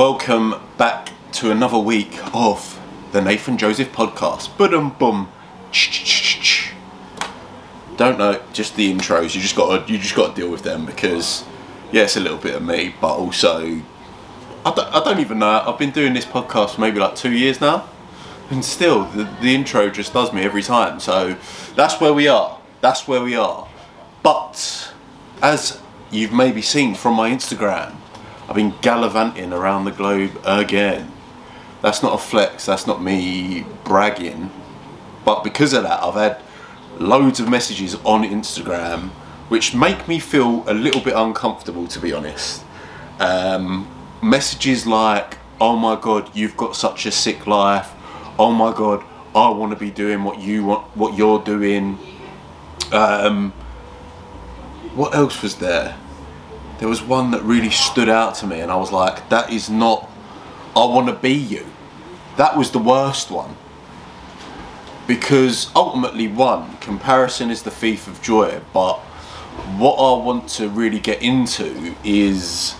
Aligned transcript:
welcome 0.00 0.54
back 0.78 1.10
to 1.30 1.50
another 1.50 1.76
week 1.76 2.18
of 2.34 2.80
the 3.12 3.20
Nathan 3.20 3.58
Joseph 3.58 3.92
podcast. 3.92 4.56
Boom, 4.56 4.96
boom. 4.98 5.28
Don't 7.98 8.16
know, 8.16 8.40
just 8.54 8.76
the 8.76 8.90
intros. 8.90 9.34
You 9.34 9.42
just 9.42 9.54
got 9.54 9.86
to, 9.86 9.92
you 9.92 9.98
just 9.98 10.14
got 10.14 10.34
to 10.34 10.40
deal 10.40 10.50
with 10.50 10.62
them 10.62 10.86
because, 10.86 11.44
yeah, 11.92 12.04
it's 12.04 12.16
a 12.16 12.20
little 12.20 12.38
bit 12.38 12.54
of 12.54 12.62
me, 12.62 12.94
but 12.98 13.14
also, 13.14 13.82
I 14.64 14.72
don't, 14.74 14.88
I 14.88 15.04
don't 15.04 15.20
even 15.20 15.38
know. 15.38 15.64
I've 15.66 15.78
been 15.78 15.90
doing 15.90 16.14
this 16.14 16.24
podcast 16.24 16.76
for 16.76 16.80
maybe 16.80 16.98
like 16.98 17.14
two 17.14 17.32
years 17.32 17.60
now, 17.60 17.86
and 18.48 18.64
still, 18.64 19.04
the, 19.04 19.24
the 19.42 19.54
intro 19.54 19.90
just 19.90 20.14
does 20.14 20.32
me 20.32 20.40
every 20.40 20.62
time. 20.62 20.98
So 20.98 21.36
that's 21.76 22.00
where 22.00 22.14
we 22.14 22.26
are. 22.26 22.58
That's 22.80 23.06
where 23.06 23.22
we 23.22 23.36
are. 23.36 23.68
But 24.22 24.94
as 25.42 25.78
you've 26.10 26.32
maybe 26.32 26.62
seen 26.62 26.94
from 26.94 27.16
my 27.16 27.28
Instagram, 27.30 27.96
I've 28.50 28.56
been 28.56 28.74
gallivanting 28.80 29.52
around 29.52 29.84
the 29.84 29.92
globe 29.92 30.32
again. 30.44 31.12
That's 31.82 32.02
not 32.02 32.14
a 32.14 32.18
flex, 32.18 32.66
that's 32.66 32.84
not 32.84 33.00
me 33.00 33.64
bragging. 33.84 34.50
But 35.24 35.44
because 35.44 35.72
of 35.72 35.84
that, 35.84 36.02
I've 36.02 36.14
had 36.14 36.42
loads 36.98 37.38
of 37.38 37.48
messages 37.48 37.94
on 38.04 38.24
Instagram 38.24 39.10
which 39.50 39.72
make 39.72 40.08
me 40.08 40.18
feel 40.18 40.64
a 40.68 40.74
little 40.74 41.00
bit 41.00 41.14
uncomfortable, 41.14 41.86
to 41.86 42.00
be 42.00 42.12
honest. 42.12 42.64
Um, 43.20 43.88
messages 44.20 44.84
like, 44.84 45.38
oh 45.60 45.76
my 45.76 45.94
god, 46.00 46.34
you've 46.34 46.56
got 46.56 46.74
such 46.74 47.06
a 47.06 47.12
sick 47.12 47.46
life. 47.46 47.92
Oh 48.36 48.50
my 48.50 48.72
god, 48.76 49.04
I 49.32 49.48
want 49.50 49.70
to 49.70 49.78
be 49.78 49.92
doing 49.92 50.24
what 50.24 50.40
you 50.40 50.64
want, 50.64 50.96
what 50.96 51.16
you're 51.16 51.38
doing. 51.40 52.00
Um, 52.90 53.52
what 54.96 55.14
else 55.14 55.40
was 55.40 55.54
there? 55.54 55.96
There 56.80 56.88
was 56.88 57.02
one 57.02 57.30
that 57.32 57.42
really 57.42 57.68
stood 57.68 58.08
out 58.08 58.34
to 58.36 58.46
me, 58.46 58.60
and 58.60 58.72
I 58.72 58.76
was 58.76 58.90
like, 58.90 59.28
that 59.28 59.52
is 59.52 59.68
not, 59.68 60.10
I 60.74 60.86
want 60.86 61.08
to 61.08 61.12
be 61.12 61.34
you. 61.34 61.66
That 62.38 62.56
was 62.56 62.70
the 62.70 62.78
worst 62.78 63.30
one. 63.30 63.54
Because 65.06 65.70
ultimately, 65.76 66.26
one, 66.26 66.78
comparison 66.78 67.50
is 67.50 67.62
the 67.62 67.70
thief 67.70 68.08
of 68.08 68.22
joy, 68.22 68.62
but 68.72 68.94
what 69.76 69.96
I 69.96 70.24
want 70.24 70.48
to 70.50 70.70
really 70.70 71.00
get 71.00 71.20
into 71.20 71.94
is 72.02 72.74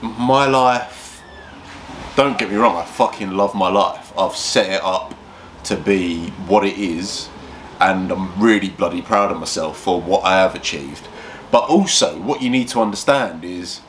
my 0.00 0.46
life. 0.46 1.24
Don't 2.14 2.38
get 2.38 2.50
me 2.50 2.56
wrong, 2.56 2.76
I 2.76 2.84
fucking 2.84 3.32
love 3.32 3.52
my 3.56 3.68
life. 3.68 4.12
I've 4.16 4.36
set 4.36 4.70
it 4.70 4.82
up 4.84 5.12
to 5.64 5.76
be 5.76 6.28
what 6.46 6.64
it 6.64 6.78
is, 6.78 7.28
and 7.80 8.12
I'm 8.12 8.40
really 8.40 8.68
bloody 8.68 9.02
proud 9.02 9.32
of 9.32 9.40
myself 9.40 9.76
for 9.80 10.00
what 10.00 10.24
I 10.24 10.36
have 10.36 10.54
achieved. 10.54 11.08
But 11.54 11.70
also, 11.70 12.18
what 12.18 12.42
you 12.42 12.50
need 12.50 12.66
to 12.70 12.80
understand 12.80 13.44
is 13.44 13.80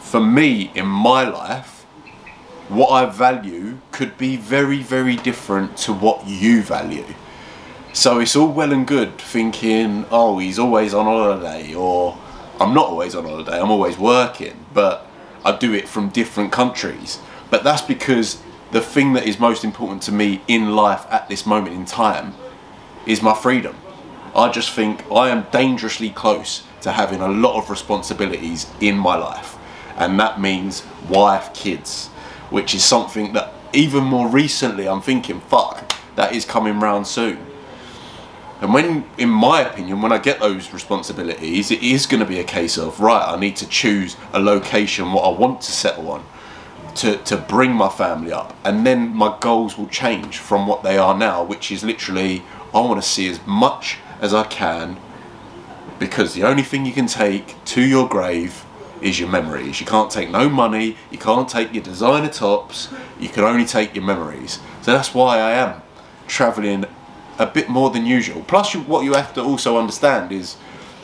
for 0.00 0.18
me 0.18 0.72
in 0.74 0.84
my 0.84 1.22
life, 1.22 1.84
what 2.68 2.88
I 2.88 3.06
value 3.06 3.78
could 3.92 4.18
be 4.18 4.34
very, 4.34 4.78
very 4.82 5.14
different 5.14 5.76
to 5.84 5.92
what 5.92 6.26
you 6.26 6.60
value. 6.62 7.06
So 7.92 8.18
it's 8.18 8.34
all 8.34 8.48
well 8.48 8.72
and 8.72 8.84
good 8.84 9.16
thinking, 9.16 10.06
oh, 10.10 10.38
he's 10.38 10.58
always 10.58 10.92
on 10.92 11.04
holiday, 11.04 11.72
or 11.72 12.18
I'm 12.58 12.74
not 12.74 12.88
always 12.88 13.14
on 13.14 13.26
holiday, 13.26 13.60
I'm 13.60 13.70
always 13.70 13.96
working, 13.96 14.66
but 14.74 15.06
I 15.44 15.56
do 15.56 15.72
it 15.72 15.86
from 15.86 16.08
different 16.08 16.50
countries. 16.50 17.20
But 17.48 17.62
that's 17.62 17.82
because 17.82 18.42
the 18.72 18.80
thing 18.80 19.12
that 19.12 19.24
is 19.24 19.38
most 19.38 19.62
important 19.62 20.02
to 20.02 20.10
me 20.10 20.42
in 20.48 20.74
life 20.74 21.06
at 21.10 21.28
this 21.28 21.46
moment 21.46 21.76
in 21.76 21.84
time 21.84 22.34
is 23.06 23.22
my 23.22 23.34
freedom. 23.34 23.76
I 24.34 24.50
just 24.50 24.70
think 24.72 25.04
I 25.12 25.28
am 25.28 25.46
dangerously 25.52 26.10
close 26.10 26.64
to 26.80 26.92
having 26.92 27.20
a 27.20 27.28
lot 27.28 27.56
of 27.56 27.70
responsibilities 27.70 28.70
in 28.80 28.96
my 28.96 29.16
life. 29.16 29.56
And 29.96 30.18
that 30.18 30.40
means 30.40 30.84
wife, 31.08 31.54
kids, 31.54 32.08
which 32.50 32.74
is 32.74 32.84
something 32.84 33.32
that 33.34 33.52
even 33.72 34.02
more 34.02 34.28
recently 34.28 34.88
I'm 34.88 35.00
thinking, 35.00 35.40
fuck, 35.40 35.92
that 36.16 36.34
is 36.34 36.44
coming 36.44 36.80
round 36.80 37.06
soon. 37.06 37.38
And 38.60 38.72
when, 38.72 39.04
in 39.18 39.28
my 39.28 39.60
opinion, 39.60 40.00
when 40.00 40.12
I 40.12 40.18
get 40.18 40.40
those 40.40 40.72
responsibilities, 40.72 41.70
it 41.70 41.82
is 41.82 42.06
going 42.06 42.20
to 42.20 42.26
be 42.26 42.40
a 42.40 42.44
case 42.44 42.78
of, 42.78 42.98
right, 42.98 43.28
I 43.28 43.38
need 43.38 43.56
to 43.56 43.68
choose 43.68 44.16
a 44.32 44.40
location, 44.40 45.12
what 45.12 45.22
I 45.22 45.38
want 45.38 45.60
to 45.62 45.70
settle 45.70 46.10
on, 46.10 46.24
to, 46.96 47.18
to 47.18 47.36
bring 47.36 47.72
my 47.72 47.88
family 47.88 48.32
up. 48.32 48.56
And 48.64 48.86
then 48.86 49.14
my 49.14 49.36
goals 49.40 49.76
will 49.76 49.88
change 49.88 50.38
from 50.38 50.66
what 50.66 50.82
they 50.82 50.96
are 50.96 51.16
now, 51.16 51.44
which 51.44 51.70
is 51.70 51.84
literally, 51.84 52.42
I 52.72 52.80
want 52.80 53.02
to 53.02 53.08
see 53.08 53.28
as 53.28 53.44
much 53.46 53.98
as 54.20 54.34
I 54.34 54.44
can 54.44 54.98
because 55.98 56.34
the 56.34 56.42
only 56.42 56.62
thing 56.62 56.84
you 56.86 56.92
can 56.92 57.06
take 57.06 57.62
to 57.66 57.82
your 57.82 58.08
grave 58.08 58.64
is 59.00 59.20
your 59.20 59.28
memories. 59.28 59.80
You 59.80 59.86
can't 59.86 60.10
take 60.10 60.30
no 60.30 60.48
money, 60.48 60.96
you 61.10 61.18
can't 61.18 61.48
take 61.48 61.72
your 61.74 61.82
designer 61.82 62.28
tops, 62.28 62.88
you 63.20 63.28
can 63.28 63.44
only 63.44 63.64
take 63.64 63.94
your 63.94 64.04
memories. 64.04 64.60
So 64.82 64.92
that's 64.92 65.14
why 65.14 65.38
I 65.38 65.52
am 65.52 65.82
travelling 66.26 66.86
a 67.38 67.46
bit 67.46 67.68
more 67.68 67.90
than 67.90 68.06
usual. 68.06 68.42
Plus, 68.42 68.74
what 68.74 69.04
you 69.04 69.14
have 69.14 69.34
to 69.34 69.42
also 69.42 69.76
understand 69.76 70.32
is 70.32 70.56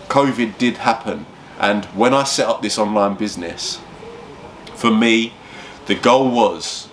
COVID 0.08 0.58
did 0.58 0.78
happen, 0.78 1.26
and 1.58 1.84
when 1.86 2.14
I 2.14 2.24
set 2.24 2.46
up 2.46 2.62
this 2.62 2.78
online 2.78 3.16
business, 3.16 3.80
for 4.74 4.90
me, 4.90 5.34
the 5.86 5.94
goal 5.94 6.30
was 6.30 6.88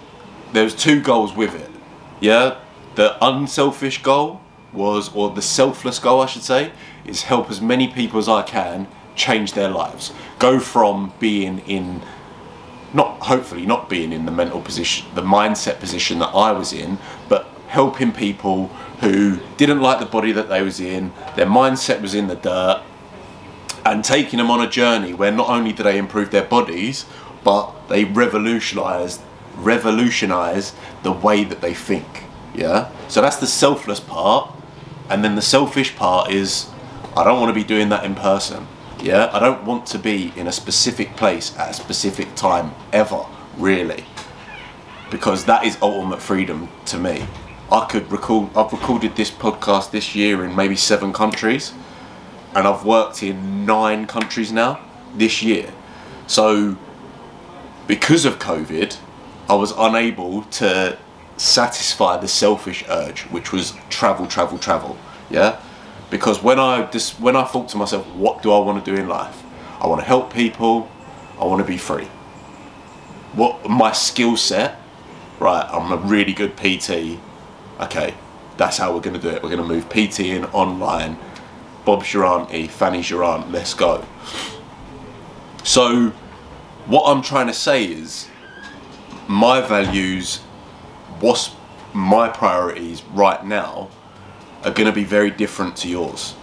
there 0.53 0.63
was 0.63 0.75
two 0.75 1.01
goals 1.01 1.33
with 1.35 1.55
it. 1.55 1.69
Yeah, 2.19 2.57
the 2.95 3.17
unselfish 3.25 4.01
goal 4.01 4.41
was, 4.73 5.13
or 5.13 5.29
the 5.31 5.41
selfless 5.41 5.99
goal, 5.99 6.21
I 6.21 6.25
should 6.25 6.43
say, 6.43 6.71
is 7.05 7.23
help 7.23 7.49
as 7.49 7.61
many 7.61 7.87
people 7.87 8.19
as 8.19 8.27
I 8.27 8.43
can 8.43 8.87
change 9.15 9.53
their 9.53 9.69
lives. 9.69 10.13
Go 10.39 10.59
from 10.59 11.13
being 11.19 11.59
in, 11.59 12.01
not 12.93 13.19
hopefully 13.21 13.65
not 13.65 13.89
being 13.89 14.11
in 14.11 14.25
the 14.25 14.31
mental 14.31 14.61
position, 14.61 15.07
the 15.15 15.21
mindset 15.21 15.79
position 15.79 16.19
that 16.19 16.35
I 16.35 16.51
was 16.51 16.73
in, 16.73 16.97
but 17.27 17.47
helping 17.67 18.11
people 18.11 18.67
who 19.01 19.39
didn't 19.57 19.81
like 19.81 19.99
the 19.99 20.05
body 20.05 20.31
that 20.31 20.49
they 20.49 20.61
was 20.61 20.79
in, 20.79 21.11
their 21.35 21.45
mindset 21.45 22.01
was 22.01 22.13
in 22.13 22.27
the 22.27 22.35
dirt, 22.35 22.81
and 23.85 24.03
taking 24.03 24.37
them 24.37 24.51
on 24.51 24.61
a 24.61 24.69
journey 24.69 25.13
where 25.13 25.31
not 25.31 25.49
only 25.49 25.71
do 25.71 25.83
they 25.83 25.97
improve 25.97 26.31
their 26.31 26.43
bodies, 26.43 27.05
but 27.43 27.71
they 27.87 28.03
revolutionize 28.03 29.19
revolutionize 29.57 30.73
the 31.01 31.11
way 31.11 31.43
that 31.43 31.61
they 31.61 31.73
think. 31.73 32.23
Yeah? 32.53 32.91
So 33.07 33.21
that's 33.21 33.37
the 33.37 33.47
selfless 33.47 33.99
part 33.99 34.53
and 35.09 35.23
then 35.23 35.35
the 35.35 35.41
selfish 35.41 35.95
part 35.95 36.31
is 36.31 36.69
I 37.15 37.23
don't 37.23 37.39
want 37.39 37.49
to 37.49 37.53
be 37.53 37.63
doing 37.63 37.89
that 37.89 38.03
in 38.03 38.15
person. 38.15 38.67
Yeah, 39.01 39.29
I 39.31 39.39
don't 39.39 39.63
want 39.63 39.85
to 39.87 39.99
be 39.99 40.33
in 40.35 40.47
a 40.47 40.51
specific 40.51 41.15
place 41.15 41.57
at 41.57 41.69
a 41.69 41.73
specific 41.73 42.35
time 42.35 42.73
ever, 42.91 43.25
really, 43.57 44.05
because 45.11 45.45
that 45.45 45.65
is 45.65 45.77
ultimate 45.81 46.21
freedom 46.21 46.69
to 46.85 46.97
me. 46.97 47.25
I 47.71 47.85
could 47.85 48.11
record. 48.11 48.49
I've 48.55 48.71
recorded 48.71 49.15
this 49.15 49.29
podcast 49.29 49.91
this 49.91 50.15
year 50.15 50.43
in 50.45 50.55
maybe 50.55 50.75
seven 50.75 51.13
countries, 51.13 51.73
and 52.55 52.67
I've 52.67 52.85
worked 52.85 53.21
in 53.23 53.65
nine 53.65 54.07
countries 54.07 54.51
now 54.51 54.79
this 55.15 55.43
year. 55.43 55.73
So, 56.27 56.77
because 57.87 58.25
of 58.25 58.39
COVID, 58.39 58.97
I 59.49 59.55
was 59.55 59.73
unable 59.77 60.43
to 60.43 60.97
satisfy 61.37 62.17
the 62.17 62.27
selfish 62.27 62.83
urge, 62.89 63.21
which 63.23 63.51
was 63.51 63.73
travel, 63.89 64.27
travel, 64.27 64.57
travel. 64.57 64.97
Yeah, 65.29 65.59
because 66.09 66.41
when 66.41 66.59
I 66.59 66.85
just 66.85 67.19
when 67.19 67.35
I 67.35 67.43
thought 67.43 67.69
to 67.69 67.77
myself, 67.77 68.05
what 68.15 68.41
do 68.41 68.51
I 68.51 68.59
want 68.59 68.83
to 68.83 68.91
do 68.91 68.99
in 68.99 69.07
life? 69.07 69.43
I 69.79 69.87
want 69.87 70.01
to 70.01 70.05
help 70.07 70.33
people. 70.33 70.89
I 71.39 71.45
want 71.45 71.61
to 71.61 71.67
be 71.67 71.77
free. 71.77 72.07
What 73.33 73.69
my 73.69 73.91
skill 73.91 74.37
set? 74.37 74.79
Right, 75.39 75.67
I'm 75.71 75.91
a 75.91 75.97
really 75.97 76.33
good 76.33 76.57
PT. 76.57 77.19
Okay, 77.79 78.15
that's 78.57 78.77
how 78.77 78.93
we're 78.93 79.01
going 79.01 79.15
to 79.15 79.21
do 79.21 79.29
it. 79.29 79.43
We're 79.43 79.55
going 79.55 79.61
to 79.61 79.67
move 79.67 79.87
PT 79.89 80.21
in 80.21 80.45
online. 80.45 81.17
Auntie, 81.87 82.67
Fanny's 82.67 83.09
your 83.09 83.23
aunt. 83.23 83.49
Let's 83.49 83.73
go. 83.73 84.03
So, 85.63 86.09
what 86.85 87.03
I'm 87.05 87.21
trying 87.21 87.47
to 87.47 87.53
say 87.53 87.85
is, 87.85 88.27
my 89.27 89.61
values 89.61 90.41
what's 91.19 91.55
my 91.93 92.29
priorities 92.29 93.03
right 93.13 93.43
now 93.45 93.89
are 94.63 94.71
going 94.71 94.87
to 94.87 94.93
be 94.93 95.03
very 95.03 95.31
different 95.31 95.75
to 95.77 95.89
yours. 95.89 96.35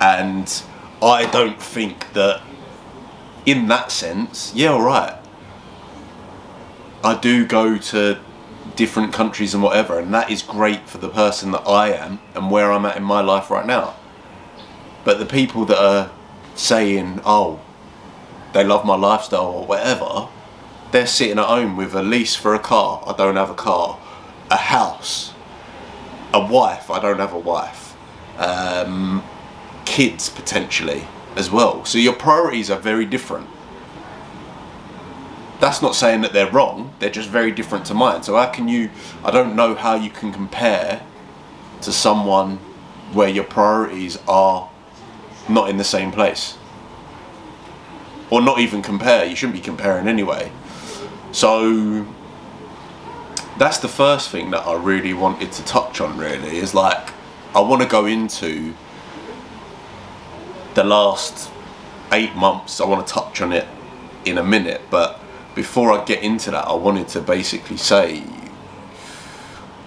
And 0.00 0.62
I 1.02 1.26
don't 1.26 1.60
think 1.60 2.12
that, 2.12 2.42
in 3.46 3.68
that 3.68 3.90
sense, 3.90 4.52
yeah, 4.54 4.70
all 4.70 4.82
right. 4.82 5.16
I 7.02 7.18
do 7.18 7.46
go 7.46 7.78
to 7.78 8.18
different 8.76 9.12
countries 9.12 9.54
and 9.54 9.62
whatever, 9.62 9.98
and 9.98 10.12
that 10.14 10.30
is 10.30 10.42
great 10.42 10.88
for 10.88 10.98
the 10.98 11.08
person 11.08 11.52
that 11.52 11.66
I 11.66 11.92
am 11.92 12.20
and 12.34 12.50
where 12.50 12.70
I'm 12.70 12.84
at 12.84 12.96
in 12.96 13.02
my 13.02 13.20
life 13.20 13.50
right 13.50 13.66
now. 13.66 13.96
But 15.04 15.18
the 15.18 15.26
people 15.26 15.64
that 15.66 15.78
are 15.78 16.10
saying, 16.54 17.20
oh, 17.24 17.60
they 18.52 18.64
love 18.64 18.84
my 18.84 18.96
lifestyle 18.96 19.46
or 19.46 19.66
whatever, 19.66 20.28
they're 20.90 21.06
sitting 21.06 21.38
at 21.38 21.46
home 21.46 21.76
with 21.76 21.94
a 21.94 22.02
lease 22.02 22.34
for 22.34 22.54
a 22.54 22.58
car. 22.58 23.02
I 23.06 23.16
don't 23.16 23.36
have 23.36 23.50
a 23.50 23.54
car 23.54 23.97
a 24.50 24.56
house, 24.56 25.32
a 26.32 26.44
wife. 26.44 26.90
I 26.90 27.00
don't 27.00 27.18
have 27.18 27.32
a 27.32 27.38
wife. 27.38 27.96
Um, 28.38 29.22
kids 29.84 30.28
potentially 30.28 31.04
as 31.36 31.50
well. 31.50 31.84
So 31.84 31.98
your 31.98 32.14
priorities 32.14 32.70
are 32.70 32.78
very 32.78 33.04
different. 33.04 33.48
that's 35.60 35.82
not 35.82 35.94
saying 35.94 36.20
that 36.20 36.32
they're 36.32 36.50
wrong. 36.50 36.92
They're 37.00 37.10
just 37.10 37.28
very 37.28 37.50
different 37.50 37.84
to 37.86 37.94
mine. 37.94 38.22
So 38.22 38.36
how 38.36 38.46
can 38.46 38.68
you? 38.68 38.90
I 39.24 39.30
don't 39.30 39.56
know 39.56 39.74
how 39.74 39.94
you 39.96 40.10
can 40.10 40.32
compare 40.32 41.02
to 41.80 41.92
someone 41.92 42.58
where 43.12 43.28
your 43.28 43.44
priorities 43.44 44.18
are 44.28 44.70
not 45.48 45.68
in 45.70 45.76
the 45.76 45.84
same 45.84 46.12
place, 46.12 46.56
or 48.30 48.40
not 48.40 48.60
even 48.60 48.82
compare. 48.82 49.24
You 49.24 49.34
shouldn't 49.34 49.56
be 49.56 49.62
comparing 49.62 50.06
anyway. 50.06 50.52
So 51.32 52.06
that's 53.58 53.78
the 53.78 53.88
first 53.88 54.30
thing 54.30 54.50
that 54.52 54.66
I 54.66 54.74
really 54.74 55.12
wanted 55.12 55.52
to 55.52 55.64
touch 55.64 56.00
on. 56.00 56.16
Really, 56.16 56.58
is 56.58 56.74
like 56.74 57.12
I 57.54 57.60
want 57.60 57.82
to 57.82 57.88
go 57.88 58.06
into 58.06 58.74
the 60.74 60.84
last 60.84 61.50
eight 62.12 62.34
months. 62.34 62.80
I 62.80 62.86
want 62.86 63.06
to 63.06 63.12
touch 63.12 63.40
on 63.40 63.52
it 63.52 63.66
in 64.24 64.38
a 64.38 64.44
minute, 64.44 64.82
but 64.90 65.20
before 65.54 65.92
I 65.92 66.04
get 66.04 66.22
into 66.22 66.50
that, 66.52 66.66
I 66.66 66.74
wanted 66.74 67.08
to 67.08 67.20
basically 67.20 67.76
say, 67.76 68.22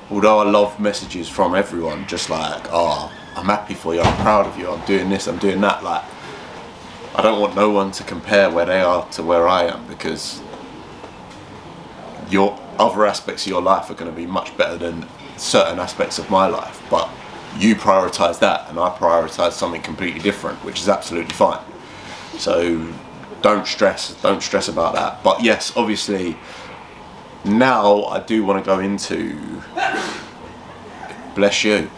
although 0.10 0.40
I 0.40 0.50
love 0.50 0.80
messages 0.80 1.30
from 1.30 1.56
everyone, 1.56 2.08
just 2.08 2.30
like, 2.30 2.68
oh, 2.72 3.12
I'm 3.36 3.46
happy 3.46 3.74
for 3.74 3.96
you, 3.96 4.02
I'm 4.02 4.22
proud 4.22 4.48
of 4.48 4.58
you, 4.58 4.70
I'm 4.70 4.86
doing 4.86 5.10
this, 5.10 5.28
I'm 5.28 5.38
doing 5.38 5.62
that, 5.62 5.84
like, 5.84 6.04
I 7.16 7.22
don't 7.22 7.40
want 7.40 7.56
no 7.56 7.70
one 7.70 7.92
to 7.92 8.04
compare 8.04 8.50
where 8.50 8.66
they 8.66 8.82
are 8.82 9.08
to 9.12 9.24
where 9.24 9.48
I 9.48 9.66
am 9.66 9.86
because 9.88 10.42
your 12.30 12.58
other 12.82 13.06
aspects 13.06 13.46
of 13.46 13.50
your 13.50 13.62
life 13.62 13.90
are 13.90 13.94
going 13.94 14.10
to 14.10 14.16
be 14.16 14.26
much 14.26 14.56
better 14.58 14.78
than 14.78 15.08
certain 15.38 15.80
aspects 15.80 16.20
of 16.20 16.30
my 16.30 16.48
life, 16.48 16.82
but 16.90 17.10
you 17.58 17.76
prioritize 17.76 18.40
that 18.40 18.70
and 18.70 18.80
I 18.80 18.90
prioritize 18.90 19.52
something 19.52 19.82
completely 19.82 20.22
different, 20.22 20.64
which 20.64 20.80
is 20.80 20.90
absolutely 20.90 21.34
fine. 21.34 21.64
So 22.38 22.92
don't 23.42 23.68
stress, 23.68 24.14
don't 24.22 24.42
stress 24.42 24.68
about 24.68 24.96
that. 24.96 25.24
But 25.24 25.44
yes, 25.44 25.76
obviously, 25.76 26.38
now 27.44 28.04
I 28.06 28.20
do 28.20 28.46
want 28.46 28.64
to 28.64 28.66
go 28.66 28.80
into. 28.80 29.62
Bless 31.36 31.64
you. 31.64 31.90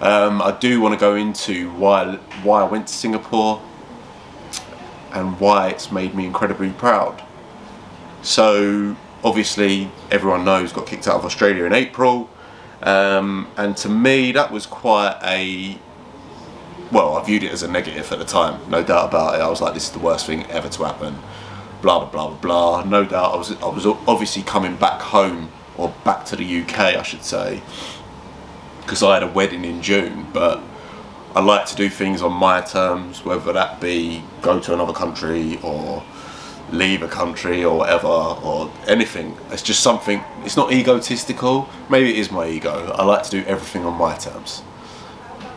Um, 0.00 0.40
I 0.42 0.56
do 0.58 0.80
want 0.80 0.94
to 0.94 1.00
go 1.00 1.16
into 1.16 1.70
why 1.72 2.16
why 2.42 2.60
I 2.60 2.64
went 2.64 2.86
to 2.88 2.94
Singapore 2.94 3.60
and 5.12 5.38
why 5.40 5.68
it's 5.68 5.90
made 5.90 6.14
me 6.14 6.26
incredibly 6.26 6.70
proud. 6.70 7.22
So 8.22 8.96
obviously, 9.26 9.90
everyone 10.10 10.44
knows 10.44 10.72
got 10.72 10.86
kicked 10.86 11.08
out 11.08 11.16
of 11.16 11.24
Australia 11.24 11.64
in 11.64 11.72
April, 11.72 12.30
um, 12.82 13.48
and 13.56 13.76
to 13.78 13.88
me 13.88 14.30
that 14.32 14.52
was 14.52 14.64
quite 14.66 15.18
a 15.24 15.78
well, 16.92 17.16
I 17.16 17.24
viewed 17.24 17.42
it 17.42 17.50
as 17.50 17.64
a 17.64 17.68
negative 17.68 18.12
at 18.12 18.20
the 18.20 18.24
time, 18.24 18.60
no 18.70 18.84
doubt 18.84 19.08
about 19.08 19.34
it. 19.34 19.40
I 19.40 19.48
was 19.48 19.60
like, 19.60 19.74
this 19.74 19.86
is 19.86 19.90
the 19.90 19.98
worst 19.98 20.24
thing 20.24 20.46
ever 20.46 20.68
to 20.68 20.84
happen. 20.84 21.18
Blah 21.82 21.98
blah 21.98 22.08
blah 22.08 22.28
blah 22.28 22.36
blah. 22.36 22.84
No 22.84 23.04
doubt, 23.04 23.34
I 23.34 23.36
was 23.36 23.50
I 23.60 23.66
was 23.66 23.84
obviously 23.84 24.44
coming 24.44 24.76
back 24.76 25.00
home 25.00 25.50
or 25.76 25.92
back 26.04 26.24
to 26.26 26.36
the 26.36 26.62
UK, 26.62 26.78
I 26.78 27.02
should 27.02 27.24
say, 27.24 27.60
because 28.82 29.02
I 29.02 29.14
had 29.14 29.24
a 29.24 29.26
wedding 29.26 29.64
in 29.64 29.82
June. 29.82 30.28
But 30.32 30.62
I 31.34 31.40
like 31.40 31.66
to 31.66 31.76
do 31.76 31.88
things 31.88 32.22
on 32.22 32.32
my 32.32 32.60
terms, 32.60 33.24
whether 33.24 33.52
that 33.52 33.80
be 33.80 34.22
go 34.40 34.60
to 34.60 34.72
another 34.72 34.92
country 34.92 35.58
or 35.62 36.04
leave 36.70 37.02
a 37.02 37.08
country 37.08 37.64
or 37.64 37.78
whatever 37.78 38.06
or 38.06 38.70
anything. 38.86 39.36
It's 39.50 39.62
just 39.62 39.80
something. 39.80 40.22
It's 40.44 40.56
not 40.56 40.72
egotistical. 40.72 41.68
Maybe 41.88 42.10
it 42.10 42.18
is 42.18 42.30
my 42.30 42.48
ego. 42.48 42.92
I 42.94 43.04
like 43.04 43.22
to 43.24 43.30
do 43.30 43.44
everything 43.46 43.84
on 43.84 43.94
my 43.94 44.16
terms, 44.16 44.62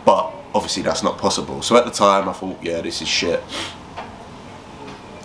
but 0.06 0.32
obviously 0.54 0.84
that's 0.84 1.04
not 1.04 1.18
possible. 1.18 1.62
So 1.62 1.76
at 1.78 1.86
the 1.86 1.92
time 1.92 2.30
I 2.30 2.34
thought, 2.34 2.62
yeah, 2.62 2.82
this 2.82 3.02
is 3.02 3.08
shit. 3.08 3.42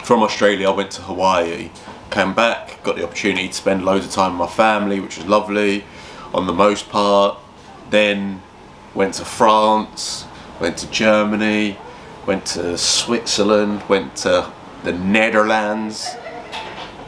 From 0.03 0.23
Australia, 0.23 0.69
I 0.69 0.73
went 0.73 0.91
to 0.93 1.03
Hawaii, 1.03 1.71
came 2.11 2.35
back, 2.35 2.83
got 2.83 2.97
the 2.97 3.05
opportunity 3.05 3.49
to 3.49 3.55
spend 3.55 3.85
loads 3.85 4.05
of 4.05 4.13
time 4.13 4.39
with 4.39 4.49
my 4.49 4.55
family, 4.55 5.01
which 5.01 5.17
was 5.17 5.27
lovely 5.27 5.85
on 6.35 6.47
the 6.47 6.53
most 6.53 6.89
part. 6.91 7.39
Then 7.91 8.43
went 8.95 9.15
to 9.15 9.25
France, 9.25 10.27
went 10.61 10.77
to 10.79 10.91
Germany, 10.91 11.79
went 12.27 12.45
to 12.47 12.77
Switzerland, 12.77 13.83
went 13.89 14.17
to 14.17 14.51
the 14.85 14.93
Netherlands, 14.93 16.15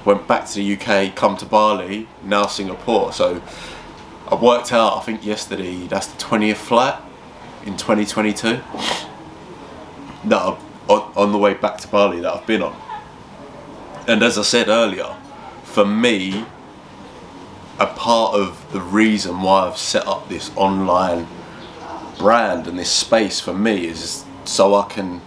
went 0.05 0.27
back 0.27 0.47
to 0.47 0.55
the 0.55 0.77
UK, 0.77 1.15
come 1.15 1.37
to 1.37 1.45
Bali, 1.45 2.09
now 2.23 2.47
Singapore. 2.47 3.13
So 3.13 3.43
I 4.29 4.35
worked 4.35 4.73
out, 4.73 4.97
I 4.97 5.01
think 5.01 5.25
yesterday, 5.25 5.87
that's 5.87 6.07
the 6.09 6.19
20th 6.23 6.57
flight 6.57 7.01
in 7.65 7.77
2022 7.77 8.61
that 10.25 10.43
I've, 10.43 10.59
on, 10.89 11.13
on 11.17 11.33
the 11.33 11.39
way 11.39 11.55
back 11.55 11.79
to 11.79 11.89
Bali 11.89 12.21
that 12.21 12.33
I've 12.33 12.47
been 12.47 12.63
on. 12.63 12.75
And 14.09 14.23
as 14.23 14.39
I 14.39 14.43
said 14.43 14.69
earlier, 14.69 15.15
for 15.65 15.85
me, 15.85 16.47
a 17.79 17.87
part 17.87 18.35
of 18.35 18.73
the 18.73 18.81
reason 18.81 19.43
why 19.43 19.67
I've 19.67 19.77
set 19.77 20.07
up 20.07 20.29
this 20.29 20.51
online 20.57 21.27
brand 22.19 22.67
and 22.67 22.79
this 22.79 22.91
space 22.91 23.39
for 23.39 23.53
me 23.53 23.87
is 23.87 24.25
so 24.47 24.75
I 24.75 24.89
can 24.89 25.21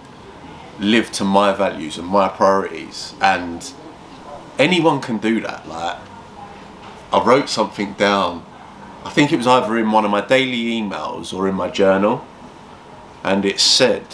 live 0.80 1.12
to 1.12 1.24
my 1.24 1.54
values 1.54 1.98
and 1.98 2.08
my 2.08 2.28
priorities. 2.28 3.14
And 3.22 3.72
anyone 4.58 5.02
can 5.02 5.18
do 5.18 5.42
that. 5.42 5.68
Like 5.68 5.98
I 7.12 7.24
wrote 7.24 7.50
something 7.50 7.94
down. 7.94 8.46
I 9.04 9.10
think 9.10 9.32
it 9.32 9.38
was 9.38 9.48
either 9.48 9.78
in 9.78 9.92
one 9.92 10.06
of 10.06 10.12
my 10.12 10.22
daily 10.26 10.80
emails 10.80 11.34
or 11.34 11.48
in 11.48 11.56
my 11.56 11.70
journal. 11.70 12.26
And 13.24 13.46
it 13.46 13.60
said 13.60 14.06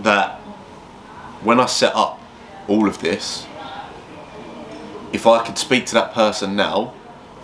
that 0.00 0.38
when 1.42 1.60
I 1.60 1.66
set 1.66 1.94
up 1.94 2.20
all 2.68 2.88
of 2.88 3.00
this, 3.00 3.46
if 5.12 5.26
I 5.26 5.44
could 5.44 5.56
speak 5.56 5.86
to 5.86 5.94
that 5.94 6.12
person 6.12 6.56
now, 6.56 6.92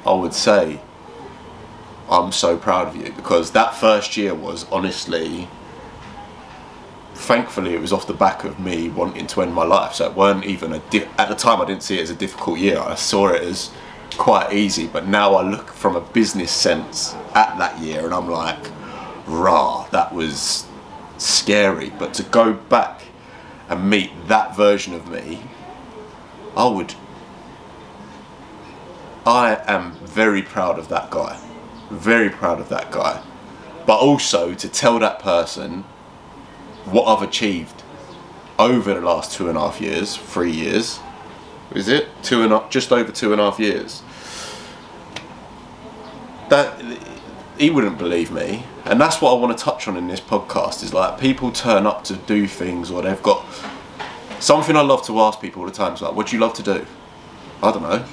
I 0.05 0.13
would 0.13 0.35
say, 0.35 0.81
I'm 2.11 2.33
so 2.33 2.57
proud 2.57 2.89
of 2.89 2.97
you. 2.97 3.13
Because 3.13 3.53
that 3.53 3.75
first 3.75 4.17
year 4.17 4.35
was 4.35 4.67
honestly, 4.71 5.49
thankfully, 7.15 7.75
it 7.75 7.81
was 7.81 7.93
off 7.93 8.07
the 8.07 8.15
back 8.15 8.45
of 8.45 8.59
me 8.59 8.89
wanting 8.89 9.27
to 9.29 9.43
end 9.43 9.55
my 9.55 9.65
life. 9.65 9.95
So 9.95 10.11
it 10.11 10.17
weren't 10.17 10.45
even 10.45 10.73
a, 10.73 10.79
di- 10.91 11.09
at 11.19 11.29
the 11.29 11.35
time, 11.35 11.61
I 11.61 11.65
didn't 11.65 11.83
see 11.83 11.99
it 11.99 12.03
as 12.03 12.11
a 12.11 12.17
difficult 12.17 12.59
year. 12.59 12.79
I 12.79 12.95
saw 12.95 13.29
it 13.29 13.43
as 13.43 13.71
quite 14.17 14.53
easy, 14.53 14.87
but 14.87 15.07
now 15.07 15.35
I 15.35 15.43
look 15.43 15.69
from 15.69 15.97
a 15.97 16.01
business 16.01 16.51
sense 16.51 17.15
at 17.35 17.57
that 17.59 17.79
year 17.79 18.05
and 18.05 18.15
I'm 18.15 18.29
like, 18.29 18.59
rah, 19.27 19.87
that 19.91 20.13
was 20.13 20.67
scary. 21.19 21.91
But 21.99 22.15
to 22.15 22.23
go 22.25 22.53
back 22.53 23.03
and 23.69 23.89
meet 23.89 24.11
that 24.29 24.57
version 24.57 24.95
of 24.95 25.09
me, 25.09 25.43
I 26.57 26.67
would. 26.67 26.95
I 29.25 29.63
am 29.67 29.93
very 30.05 30.43
proud 30.43 30.79
of 30.79 30.89
that 30.89 31.11
guy. 31.11 31.41
Very 31.91 32.29
proud 32.29 32.61
of 32.61 32.69
that 32.71 32.91
guy. 32.91 33.23
But 33.87 33.99
also 34.01 34.55
to 34.55 34.69
tell 34.69 34.99
that 34.99 35.21
person 35.21 35.85
what 36.87 37.05
I've 37.07 37.27
achieved 37.27 37.83
over 38.59 38.95
the 38.95 39.01
last 39.01 39.33
two 39.33 39.49
and 39.49 39.57
a 39.57 39.61
half 39.61 39.81
years, 39.81 40.17
three 40.17 40.53
years. 40.53 41.01
Is 41.75 41.89
it? 41.89 42.09
Two 42.23 42.43
and 42.43 42.53
a, 42.53 42.65
just 42.69 42.93
over 42.93 43.11
two 43.11 43.33
and 43.33 43.41
a 43.41 43.45
half 43.45 43.59
years. 43.59 44.03
That 46.51 46.81
he 47.59 47.71
wouldn't 47.71 47.99
believe 47.99 48.31
me 48.31 48.65
and 48.85 49.01
that's 49.01 49.21
what 49.21 49.31
i 49.31 49.35
want 49.35 49.57
to 49.57 49.65
touch 49.65 49.87
on 49.87 49.97
in 49.97 50.09
this 50.09 50.21
podcast 50.21 50.83
is 50.83 50.93
like 50.93 51.21
people 51.21 51.53
turn 51.53 51.87
up 51.87 52.03
to 52.03 52.17
do 52.17 52.47
things 52.47 52.91
or 52.91 53.03
they've 53.03 53.23
got 53.23 53.45
something 54.41 54.75
i 54.77 54.81
love 54.81 55.05
to 55.05 55.21
ask 55.21 55.41
people 55.41 55.63
all 55.63 55.69
the 55.69 55.73
time 55.73 55.95
is 55.95 56.03
like 56.03 56.15
what 56.15 56.27
do 56.27 56.37
you 56.37 56.41
love 56.41 56.55
to 56.55 56.63
do 56.63 56.85
i 57.63 57.71
don't 57.71 57.83
know 57.83 58.05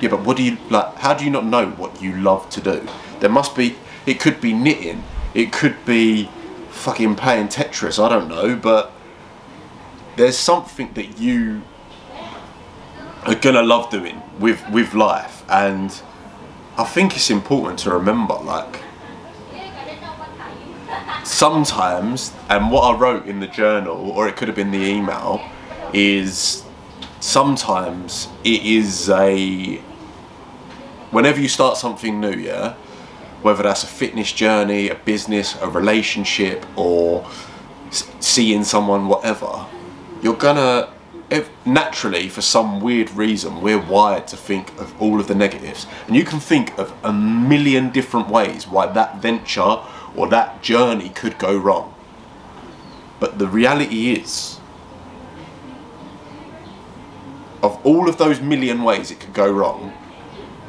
yeah 0.00 0.08
but 0.08 0.20
what 0.20 0.36
do 0.36 0.42
you 0.42 0.56
like 0.70 0.94
how 0.96 1.14
do 1.14 1.24
you 1.24 1.30
not 1.30 1.44
know 1.44 1.70
what 1.70 2.00
you 2.00 2.14
love 2.18 2.48
to 2.50 2.60
do 2.60 2.86
there 3.20 3.30
must 3.30 3.56
be 3.56 3.74
it 4.06 4.20
could 4.20 4.40
be 4.40 4.52
knitting 4.52 5.02
it 5.34 5.52
could 5.52 5.84
be 5.84 6.28
fucking 6.72 7.14
playing 7.14 7.48
tetris 7.48 8.02
i 8.02 8.08
don't 8.08 8.28
know 8.28 8.56
but 8.56 8.92
there's 10.16 10.36
something 10.36 10.92
that 10.94 11.18
you 11.18 11.62
are 13.24 13.34
gonna 13.36 13.62
love 13.62 13.88
doing 13.90 14.20
with 14.40 14.68
with 14.70 14.94
life 14.94 15.44
and 15.48 16.02
I 16.76 16.84
think 16.84 17.14
it's 17.16 17.28
important 17.30 17.80
to 17.80 17.90
remember, 17.90 18.34
like, 18.34 18.80
sometimes, 21.22 22.32
and 22.48 22.70
what 22.70 22.82
I 22.82 22.98
wrote 22.98 23.26
in 23.26 23.40
the 23.40 23.46
journal, 23.46 24.10
or 24.10 24.26
it 24.26 24.36
could 24.36 24.48
have 24.48 24.56
been 24.56 24.70
the 24.70 24.82
email, 24.82 25.42
is 25.92 26.64
sometimes 27.20 28.28
it 28.42 28.64
is 28.64 29.10
a. 29.10 29.82
Whenever 31.10 31.40
you 31.40 31.48
start 31.48 31.76
something 31.76 32.18
new, 32.18 32.32
yeah, 32.32 32.74
whether 33.42 33.62
that's 33.62 33.82
a 33.82 33.88
fitness 33.88 34.32
journey, 34.32 34.88
a 34.88 34.94
business, 34.94 35.56
a 35.60 35.68
relationship, 35.68 36.64
or 36.76 37.28
seeing 37.90 38.64
someone, 38.64 39.08
whatever, 39.08 39.66
you're 40.22 40.36
gonna 40.36 40.88
if 41.32 41.50
naturally 41.64 42.28
for 42.28 42.42
some 42.42 42.78
weird 42.78 43.10
reason 43.12 43.62
we're 43.62 43.80
wired 43.80 44.26
to 44.26 44.36
think 44.36 44.68
of 44.78 45.00
all 45.00 45.18
of 45.18 45.28
the 45.28 45.34
negatives. 45.34 45.86
And 46.06 46.14
you 46.14 46.24
can 46.24 46.38
think 46.38 46.76
of 46.78 46.94
a 47.02 47.12
million 47.12 47.90
different 47.90 48.28
ways 48.28 48.68
why 48.68 48.86
that 48.92 49.16
venture 49.16 49.78
or 50.14 50.28
that 50.28 50.62
journey 50.62 51.08
could 51.08 51.38
go 51.38 51.56
wrong. 51.56 51.94
But 53.18 53.38
the 53.38 53.48
reality 53.48 54.12
is 54.12 54.60
of 57.62 57.80
all 57.86 58.10
of 58.10 58.18
those 58.18 58.40
million 58.40 58.82
ways 58.82 59.10
it 59.10 59.20
could 59.20 59.32
go 59.32 59.50
wrong, 59.50 59.92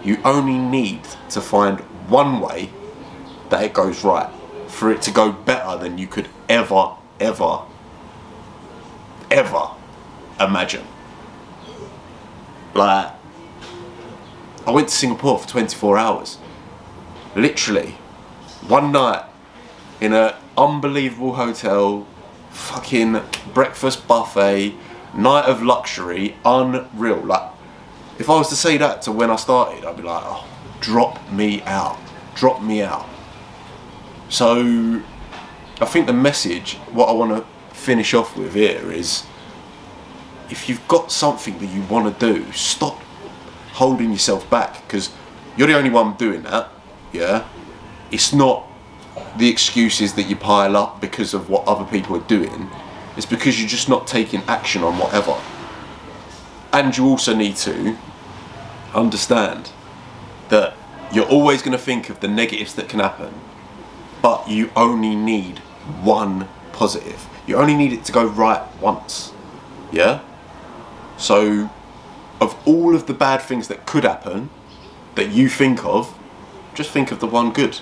you 0.03 0.17
only 0.23 0.57
need 0.57 1.03
to 1.31 1.41
find 1.41 1.83
one 2.07 2.39
way 2.39 2.69
that 3.49 3.63
it 3.63 3.73
goes 3.73 4.03
right 4.03 4.29
for 4.67 4.91
it 4.91 5.01
to 5.03 5.11
go 5.11 5.31
better 5.31 5.77
than 5.77 5.97
you 5.97 6.07
could 6.07 6.27
ever, 6.49 6.95
ever, 7.19 7.59
ever 9.29 9.67
imagine. 10.39 10.85
Like, 12.73 13.11
I 14.65 14.71
went 14.71 14.89
to 14.89 14.95
Singapore 14.95 15.37
for 15.37 15.47
24 15.47 15.97
hours. 15.97 16.37
Literally, 17.35 17.95
one 18.67 18.91
night 18.91 19.25
in 20.01 20.13
an 20.13 20.33
unbelievable 20.57 21.35
hotel, 21.35 22.07
fucking 22.49 23.21
breakfast 23.53 24.07
buffet, 24.07 24.73
night 25.13 25.45
of 25.45 25.61
luxury, 25.61 26.35
unreal. 26.43 27.23
Like, 27.23 27.52
if 28.23 28.29
I 28.29 28.37
was 28.37 28.47
to 28.47 28.55
say 28.55 28.77
that 28.77 29.01
to 29.01 29.11
when 29.11 29.29
I 29.29 29.35
started, 29.35 29.83
I'd 29.83 29.97
be 29.97 30.03
like, 30.03 30.23
oh, 30.25 30.47
drop 30.79 31.29
me 31.29 31.61
out, 31.63 31.99
drop 32.35 32.63
me 32.63 32.81
out. 32.81 33.05
So, 34.29 35.01
I 35.81 35.85
think 35.85 36.07
the 36.07 36.13
message, 36.13 36.75
what 36.93 37.09
I 37.09 37.11
want 37.11 37.35
to 37.35 37.75
finish 37.75 38.13
off 38.13 38.37
with 38.37 38.53
here 38.53 38.89
is 38.93 39.25
if 40.49 40.69
you've 40.69 40.87
got 40.87 41.11
something 41.11 41.57
that 41.57 41.65
you 41.65 41.81
want 41.81 42.17
to 42.17 42.33
do, 42.33 42.49
stop 42.53 42.97
holding 43.73 44.09
yourself 44.13 44.49
back 44.49 44.87
because 44.87 45.11
you're 45.57 45.67
the 45.67 45.75
only 45.75 45.89
one 45.89 46.15
doing 46.15 46.43
that. 46.43 46.69
Yeah, 47.11 47.45
it's 48.09 48.31
not 48.31 48.65
the 49.37 49.49
excuses 49.49 50.13
that 50.13 50.29
you 50.29 50.37
pile 50.37 50.77
up 50.77 51.01
because 51.01 51.33
of 51.33 51.49
what 51.49 51.67
other 51.67 51.83
people 51.91 52.15
are 52.15 52.27
doing. 52.27 52.69
It's 53.17 53.25
because 53.25 53.59
you're 53.59 53.67
just 53.67 53.89
not 53.89 54.07
taking 54.07 54.41
action 54.43 54.81
on 54.81 54.97
whatever. 54.97 55.37
And 56.71 56.95
you 56.95 57.05
also 57.05 57.35
need 57.35 57.57
to 57.57 57.97
understand 58.93 59.71
that 60.49 60.75
you're 61.11 61.27
always 61.27 61.61
going 61.61 61.77
to 61.77 61.83
think 61.83 62.09
of 62.09 62.19
the 62.19 62.27
negatives 62.27 62.73
that 62.75 62.89
can 62.89 62.99
happen, 62.99 63.33
but 64.21 64.49
you 64.49 64.71
only 64.75 65.15
need 65.15 65.59
one 66.01 66.47
positive. 66.71 67.27
You 67.45 67.57
only 67.57 67.75
need 67.75 67.93
it 67.93 68.05
to 68.05 68.11
go 68.11 68.25
right 68.25 68.63
once. 68.81 69.31
Yeah? 69.91 70.21
So, 71.17 71.69
of 72.41 72.55
all 72.67 72.95
of 72.95 73.05
the 73.05 73.13
bad 73.13 73.41
things 73.41 73.67
that 73.67 73.85
could 73.85 74.03
happen 74.03 74.49
that 75.15 75.31
you 75.31 75.49
think 75.49 75.85
of, 75.85 76.17
just 76.73 76.89
think 76.89 77.11
of 77.11 77.19
the 77.19 77.27
one 77.27 77.51
good. 77.51 77.79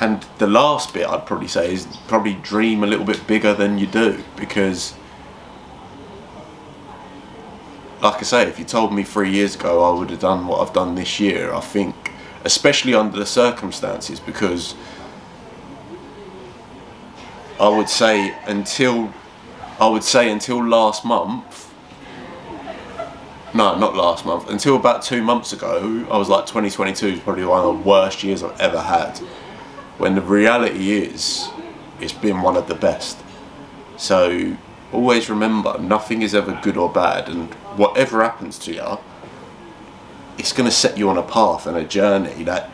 And 0.00 0.26
the 0.38 0.46
last 0.46 0.94
bit 0.94 1.06
I'd 1.06 1.26
probably 1.26 1.48
say 1.48 1.72
is 1.72 1.86
probably 2.08 2.34
dream 2.34 2.82
a 2.82 2.86
little 2.86 3.04
bit 3.04 3.26
bigger 3.26 3.54
than 3.54 3.78
you 3.78 3.86
do 3.86 4.24
because, 4.36 4.94
like 8.04 8.16
I 8.16 8.22
say, 8.22 8.42
if 8.42 8.58
you 8.58 8.66
told 8.66 8.92
me 8.92 9.02
three 9.02 9.30
years 9.30 9.54
ago 9.54 9.82
I 9.82 9.98
would 9.98 10.10
have 10.10 10.20
done 10.20 10.46
what 10.46 10.60
I've 10.60 10.74
done 10.74 10.94
this 10.94 11.18
year, 11.18 11.54
I 11.54 11.60
think, 11.60 12.12
especially 12.44 12.94
under 12.94 13.18
the 13.18 13.24
circumstances, 13.24 14.20
because 14.20 14.74
I 17.58 17.66
would 17.66 17.88
say 17.88 18.36
until 18.46 19.10
I 19.80 19.88
would 19.88 20.04
say 20.04 20.30
until 20.30 20.62
last 20.62 21.04
month. 21.06 21.72
No, 23.54 23.78
not 23.78 23.94
last 23.96 24.26
month. 24.26 24.50
Until 24.50 24.76
about 24.76 25.02
two 25.02 25.22
months 25.22 25.52
ago, 25.52 26.06
I 26.10 26.18
was 26.18 26.28
like 26.28 26.44
2022 26.44 27.06
is 27.06 27.20
probably 27.20 27.44
one 27.44 27.64
of 27.64 27.78
the 27.78 27.88
worst 27.88 28.22
years 28.22 28.42
I've 28.42 28.60
ever 28.60 28.80
had. 28.80 29.16
When 29.96 30.14
the 30.14 30.20
reality 30.20 30.92
is, 30.92 31.48
it's 32.00 32.12
been 32.12 32.42
one 32.42 32.56
of 32.56 32.68
the 32.68 32.74
best. 32.74 33.18
So 33.96 34.56
always 34.94 35.28
remember, 35.28 35.76
nothing 35.78 36.22
is 36.22 36.34
ever 36.34 36.58
good 36.62 36.76
or 36.76 36.90
bad, 36.90 37.28
and 37.28 37.52
whatever 37.76 38.22
happens 38.22 38.58
to 38.60 38.72
you, 38.72 38.98
it's 40.38 40.52
going 40.52 40.68
to 40.68 40.74
set 40.74 40.96
you 40.96 41.08
on 41.08 41.18
a 41.18 41.22
path 41.22 41.66
and 41.66 41.76
a 41.76 41.84
journey 41.84 42.44
that 42.44 42.70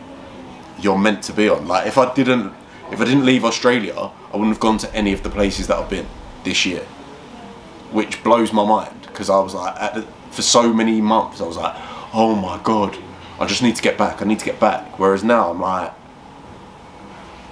you're 0.79 0.97
meant 0.97 1.23
to 1.23 1.33
be 1.33 1.49
on. 1.49 1.67
Like 1.67 1.87
if 1.87 1.97
I 1.97 2.13
didn't, 2.13 2.53
if 2.91 2.99
I 2.99 3.05
didn't 3.05 3.25
leave 3.25 3.45
Australia, 3.45 3.95
I 3.95 4.37
wouldn't 4.37 4.55
have 4.55 4.59
gone 4.59 4.77
to 4.79 4.95
any 4.95 5.13
of 5.13 5.23
the 5.23 5.29
places 5.29 5.67
that 5.67 5.77
I've 5.77 5.89
been 5.89 6.07
this 6.43 6.65
year, 6.65 6.83
which 7.91 8.23
blows 8.23 8.51
my 8.51 8.65
mind 8.65 9.01
because 9.03 9.29
I 9.29 9.39
was 9.39 9.53
like, 9.53 9.93
the, 9.93 10.01
for 10.31 10.41
so 10.41 10.73
many 10.73 11.01
months, 11.01 11.41
I 11.41 11.45
was 11.45 11.57
like, 11.57 11.75
oh 12.13 12.35
my 12.35 12.59
god, 12.63 12.97
I 13.39 13.45
just 13.45 13.61
need 13.61 13.75
to 13.75 13.81
get 13.81 13.97
back. 13.97 14.21
I 14.21 14.25
need 14.25 14.39
to 14.39 14.45
get 14.45 14.59
back. 14.59 14.97
Whereas 14.99 15.23
now 15.23 15.51
I'm 15.51 15.61
like, 15.61 15.93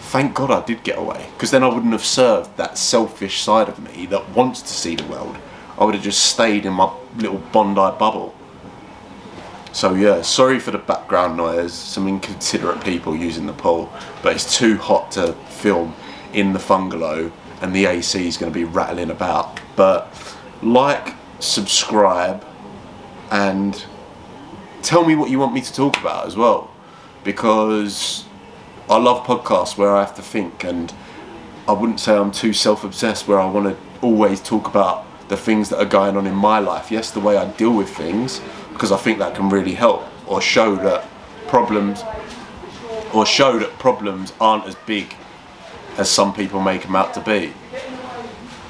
thank 0.10 0.34
God 0.34 0.50
I 0.50 0.66
did 0.66 0.84
get 0.84 0.98
away 0.98 1.30
because 1.34 1.52
then 1.52 1.64
I 1.64 1.68
wouldn't 1.68 1.92
have 1.92 2.04
served 2.04 2.58
that 2.58 2.80
selfish 2.80 3.42
side 3.42 3.70
of 3.70 3.80
me 3.80 4.08
that 4.08 4.28
wants 4.32 4.64
to 4.64 4.70
see 4.70 4.96
the 4.96 5.06
world. 5.06 5.38
I 5.78 5.86
would 5.86 5.94
have 5.94 6.04
just 6.04 6.24
stayed 6.24 6.66
in 6.66 6.74
my 6.74 6.92
little 7.18 7.38
Bondi 7.52 7.96
bubble. 8.00 8.34
So 9.72 9.94
yeah, 9.94 10.24
sorry 10.24 10.60
for 10.60 10.72
the 10.72 10.80
background 10.80 11.38
noise. 11.38 11.74
Some 11.74 12.08
inconsiderate 12.08 12.84
people 12.84 13.16
using 13.16 13.46
the 13.46 13.54
pool, 13.54 13.94
but 14.24 14.34
it's 14.34 14.58
too 14.58 14.78
hot 14.78 15.12
to 15.12 15.34
film 15.62 15.94
in 16.34 16.54
the 16.54 16.60
bungalow 16.60 17.32
and 17.62 17.76
the 17.76 17.86
AC 17.86 18.28
is 18.28 18.36
going 18.36 18.52
to 18.52 18.60
be 18.60 18.66
rattling 18.66 19.12
about. 19.12 19.60
But 19.76 20.12
like, 20.64 21.14
subscribe, 21.40 22.44
and 23.30 23.86
tell 24.82 25.06
me 25.06 25.16
what 25.16 25.30
you 25.30 25.38
want 25.38 25.54
me 25.54 25.62
to 25.62 25.74
talk 25.74 25.98
about 25.98 26.26
as 26.26 26.36
well, 26.36 26.72
because 27.24 28.26
I 28.90 28.98
love 28.98 29.24
podcasts 29.24 29.78
where 29.78 29.96
I 29.96 30.00
have 30.00 30.16
to 30.16 30.24
think, 30.24 30.64
and 30.64 30.92
I 31.68 31.74
wouldn't 31.74 32.00
say 32.00 32.16
I'm 32.16 32.32
too 32.32 32.54
self-obsessed 32.54 33.28
where 33.28 33.40
I 33.40 33.48
want 33.48 33.68
to 33.68 33.78
always 34.02 34.42
talk 34.42 34.68
about 34.68 35.06
the 35.28 35.38
things 35.38 35.70
that 35.70 35.78
are 35.78 35.86
going 35.86 36.18
on 36.18 36.26
in 36.26 36.34
my 36.34 36.58
life. 36.58 36.90
Yes, 36.90 37.12
the 37.12 37.20
way 37.20 37.38
I 37.38 37.46
deal 37.52 37.72
with 37.72 37.90
things, 37.90 38.42
because 38.74 38.92
I 38.92 38.98
think 38.98 39.20
that 39.20 39.36
can 39.36 39.48
really 39.50 39.76
help, 39.76 40.06
or 40.26 40.42
show 40.42 40.76
that 40.78 41.08
problems, 41.48 42.04
or 43.14 43.28
show 43.28 43.60
that 43.60 43.78
problems 43.78 44.34
aren't 44.42 44.66
as 44.66 44.74
big 44.88 45.14
as 45.98 46.10
some 46.10 46.34
people 46.34 46.60
make 46.60 46.82
them 46.82 46.96
out 46.96 47.14
to 47.14 47.22
be. 47.22 47.54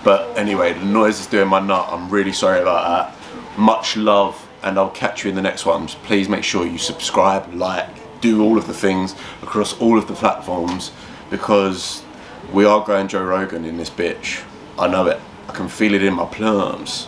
But 0.03 0.37
anyway, 0.37 0.73
the 0.73 0.83
noise 0.83 1.21
is 1.21 1.27
doing 1.27 1.47
my 1.47 1.61
nut. 1.61 1.87
I'm 1.89 2.09
really 2.09 2.33
sorry 2.33 2.59
about 2.59 3.15
that. 3.15 3.57
Much 3.57 3.95
love, 3.95 4.49
and 4.63 4.77
I'll 4.77 4.89
catch 4.89 5.23
you 5.23 5.29
in 5.29 5.37
the 5.37 5.41
next 5.41 5.65
ones. 5.65 5.95
Please 6.03 6.27
make 6.27 6.43
sure 6.43 6.65
you 6.65 6.77
subscribe, 6.77 7.53
like, 7.53 7.87
do 8.21 8.43
all 8.43 8.57
of 8.57 8.67
the 8.67 8.73
things 8.73 9.15
across 9.41 9.79
all 9.79 9.97
of 9.97 10.07
the 10.07 10.13
platforms 10.13 10.91
because 11.29 12.03
we 12.51 12.65
are 12.65 12.83
growing 12.83 13.07
Joe 13.07 13.23
Rogan 13.23 13.65
in 13.65 13.77
this 13.77 13.89
bitch. 13.89 14.43
I 14.77 14.87
know 14.87 15.05
it. 15.07 15.19
I 15.47 15.53
can 15.53 15.67
feel 15.67 15.93
it 15.93 16.03
in 16.03 16.13
my 16.13 16.25
plums. 16.25 17.07